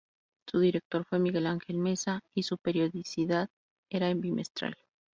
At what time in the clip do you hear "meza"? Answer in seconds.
1.77-2.21